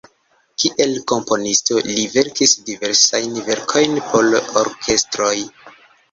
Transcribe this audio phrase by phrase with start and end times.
[0.61, 4.31] Kiel komponisto li verkis diversajn verkojn por
[4.63, 5.35] orkestroj.